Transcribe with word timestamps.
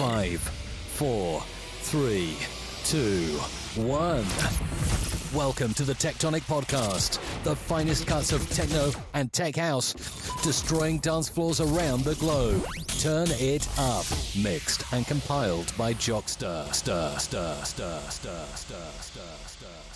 Five, 0.00 0.40
four, 0.40 1.42
three, 1.82 2.34
two, 2.84 3.36
one. 3.76 4.24
Welcome 5.38 5.74
to 5.74 5.84
the 5.84 5.92
TechTonic 5.92 6.40
Podcast, 6.48 7.18
the 7.44 7.54
finest 7.54 8.06
cuts 8.06 8.32
of 8.32 8.48
techno 8.48 8.92
and 9.12 9.30
tech 9.30 9.56
house, 9.56 9.92
destroying 10.42 11.00
dance 11.00 11.28
floors 11.28 11.60
around 11.60 12.04
the 12.04 12.14
globe. 12.14 12.64
Turn 12.98 13.28
it 13.32 13.68
up. 13.78 14.06
Mixed 14.42 14.90
and 14.94 15.06
compiled 15.06 15.70
by 15.76 15.92
Jockster. 15.92 16.72
Stir, 16.72 17.14
stir, 17.18 17.54
stir, 17.62 18.00
stir, 18.00 18.00
stir, 18.08 18.46
stir, 18.56 18.82
stir, 19.02 19.20
stir, 19.48 19.89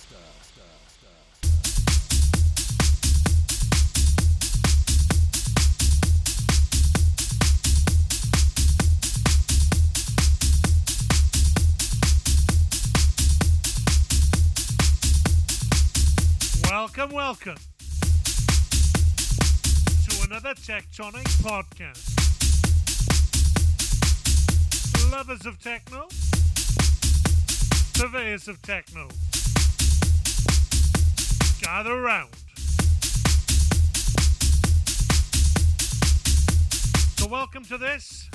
Welcome, 16.96 17.16
welcome 17.16 17.56
to 20.04 20.22
another 20.26 20.54
TechTonic 20.54 21.24
podcast. 21.42 22.12
Lovers 25.10 25.44
of 25.44 25.60
techno, 25.60 26.06
purveyors 27.94 28.46
of 28.46 28.62
techno, 28.62 29.08
gather 31.60 32.00
round. 32.00 32.30
So, 37.16 37.26
welcome 37.26 37.64
to 37.64 37.76
this, 37.76 38.28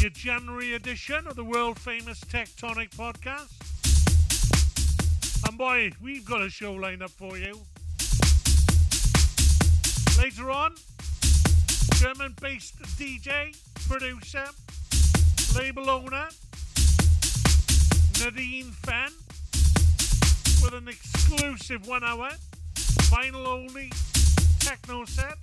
your 0.00 0.10
January 0.10 0.74
edition 0.74 1.26
of 1.26 1.34
the 1.34 1.44
world 1.44 1.80
famous 1.80 2.20
TechTonic 2.20 2.90
podcast. 2.90 3.71
Boy, 5.62 5.92
we've 6.02 6.24
got 6.24 6.42
a 6.42 6.50
show 6.50 6.72
lined 6.72 7.04
up 7.04 7.12
for 7.12 7.38
you. 7.38 7.56
Later 10.18 10.50
on, 10.50 10.74
German 12.00 12.34
based 12.40 12.82
DJ, 12.98 13.56
producer, 13.86 14.44
label 15.56 15.88
owner, 15.88 16.26
Nadine 18.18 18.72
Fehn, 18.82 19.12
with 20.64 20.74
an 20.74 20.88
exclusive 20.88 21.86
one 21.86 22.02
hour, 22.02 22.30
vinyl 23.12 23.46
only 23.46 23.92
techno 24.58 25.04
set. 25.04 25.38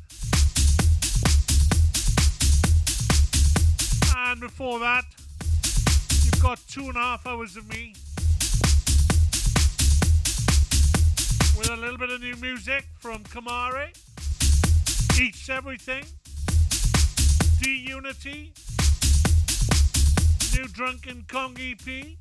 And 4.17 4.41
before 4.41 4.79
that, 4.79 5.05
you've 6.25 6.41
got 6.41 6.59
two 6.67 6.89
and 6.89 6.97
a 6.97 6.99
half 6.99 7.25
hours 7.25 7.55
of 7.55 7.69
me 7.69 7.93
with 11.59 11.69
a 11.71 11.75
little 11.75 11.97
bit 11.97 12.09
of 12.09 12.21
new 12.21 12.35
music 12.37 12.85
from 12.99 13.21
Kamara, 13.25 13.89
Eats 15.19 15.49
Everything, 15.49 16.05
D 17.61 17.85
Unity, 17.85 18.53
new 20.55 20.67
Drunken 20.69 21.25
Kong 21.27 21.57
EP, 21.59 22.15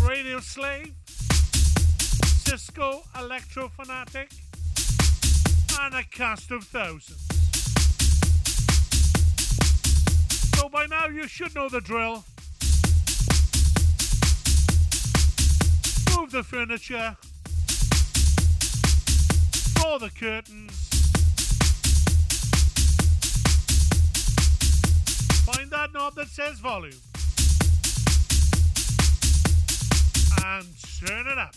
Radio 0.00 0.40
Slave, 0.40 0.94
Cisco 2.46 3.02
Electro 3.18 3.68
Fanatic, 3.68 4.30
and 5.80 5.94
a 5.94 6.02
cast 6.04 6.50
of 6.52 6.64
thousands. 6.64 7.28
So 10.56 10.70
by 10.70 10.86
now 10.86 11.08
you 11.08 11.28
should 11.28 11.54
know 11.54 11.68
the 11.68 11.82
drill. 11.82 12.24
The 16.32 16.42
furniture. 16.42 17.14
Draw 19.74 19.98
the 19.98 20.08
curtains. 20.08 20.88
Find 25.44 25.70
that 25.70 25.92
knob 25.92 26.14
that 26.14 26.28
says 26.28 26.58
volume. 26.58 26.94
And 30.42 30.66
turn 31.06 31.26
it 31.26 31.36
up. 31.36 31.54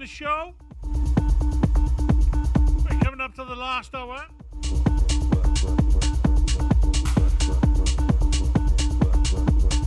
The 0.00 0.06
show. 0.06 0.54
We're 2.82 3.00
coming 3.00 3.20
up 3.20 3.34
to 3.34 3.44
the 3.44 3.54
last 3.54 3.94
hour. 3.94 4.24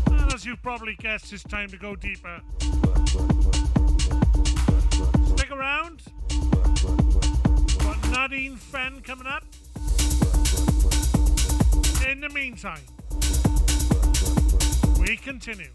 And 0.06 0.32
as 0.32 0.46
you've 0.46 0.62
probably 0.62 0.94
guessed, 1.00 1.34
it's 1.34 1.42
time 1.42 1.70
to 1.70 1.78
go 1.78 1.96
deeper. 1.96 2.42
Stick 5.36 5.50
around. 5.50 6.04
Got 7.80 8.12
Nadine 8.12 8.58
Fehn 8.58 9.04
coming 9.04 9.26
up. 9.26 9.46
In 12.08 12.22
the 12.22 12.30
meantime, 12.30 12.84
we 15.00 15.18
continue. 15.18 15.72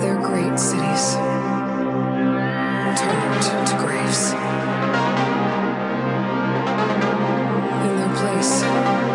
Their 0.00 0.16
great 0.16 0.58
cities 0.58 1.16
turned 3.42 3.66
to 3.66 3.76
graves. 3.78 4.32
In 7.84 7.96
their 7.98 8.14
place 8.16 9.13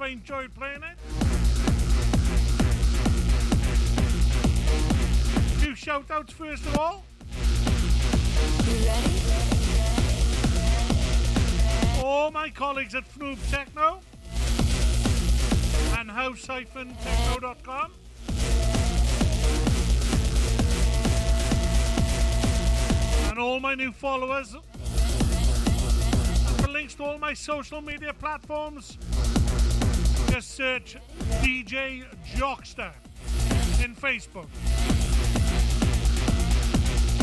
much 0.00 0.08
I've 0.08 0.12
enjoyed 0.12 0.54
playing 0.54 0.82
it. 0.82 0.98
Two 5.62 5.74
shout 5.74 6.10
outs 6.10 6.32
first 6.32 6.64
of 6.66 6.78
all. 6.78 7.04
All 12.02 12.30
my 12.30 12.48
colleagues 12.50 12.94
at 12.94 13.04
Fnoob 13.12 13.38
Techno 13.50 14.00
and 15.98 16.10
house-techno.com. 16.10 17.92
And 23.28 23.38
all 23.38 23.60
my 23.60 23.74
new 23.74 23.92
followers. 23.92 24.54
And 24.54 24.62
for 26.60 26.68
links 26.68 26.94
to 26.94 27.04
all 27.04 27.18
my 27.18 27.34
social 27.34 27.80
media 27.82 28.14
platforms, 28.14 28.96
just 30.30 30.54
search 30.54 30.96
DJ 31.42 32.04
Jockster 32.36 32.92
in 33.82 33.94
Facebook. 33.96 34.46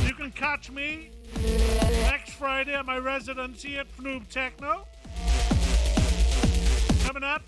You 0.06 0.14
can 0.14 0.32
catch 0.32 0.72
me 0.72 1.12
next 2.04 2.34
Friday 2.34 2.74
at 2.74 2.86
my 2.86 2.98
residency 2.98 3.78
at 3.78 3.88
Fnoob 3.98 4.28
Techno. 4.28 4.86
Coming 7.06 7.24
up, 7.24 7.44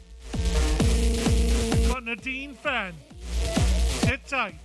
got 1.87 2.03
Nadine 2.05 2.55
Fehn. 2.55 2.93
Sit 4.01 4.25
tight. 4.27 4.55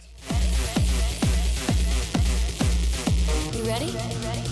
You 3.52 3.64
ready? 3.64 3.86
You 3.86 3.98
ready? 3.98 4.43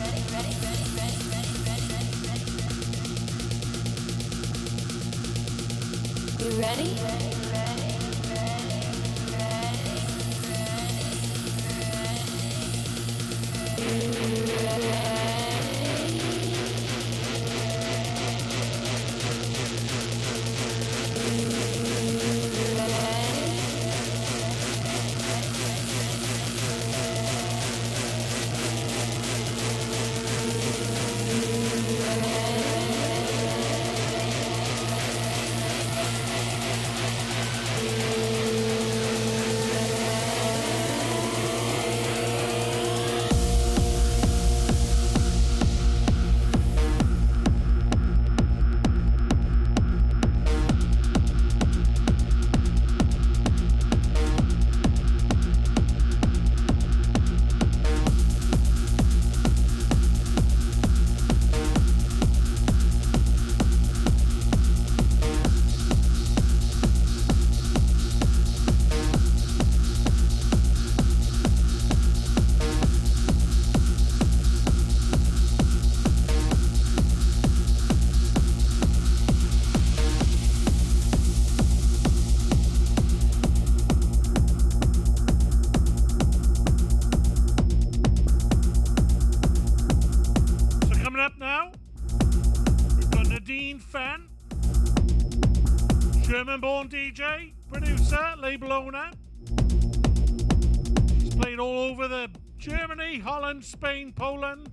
So 6.43 6.93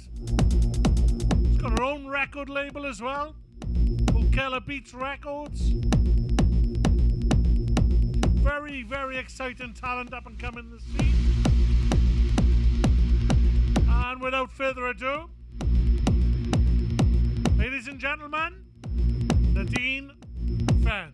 Poland. 0.07 1.47
She's 1.47 1.57
got 1.61 1.77
her 1.79 1.83
own 1.83 2.07
record 2.07 2.49
label 2.49 2.85
as 2.85 3.01
well, 3.01 3.35
called 4.11 4.31
Keller 4.33 4.59
Beats 4.59 4.93
Records. 4.93 5.71
Very, 8.41 8.83
very 8.83 9.17
exciting 9.17 9.73
talent 9.73 10.13
up 10.13 10.25
and 10.25 10.39
coming 10.39 10.65
in 10.65 10.71
the 10.71 10.79
scene. 10.79 11.15
And 13.89 14.21
without 14.21 14.51
further 14.51 14.87
ado, 14.87 15.29
Ladies 17.59 17.89
and 17.89 17.99
gentlemen, 17.99 18.63
Nadine 19.53 20.11
Fehn. 20.81 21.13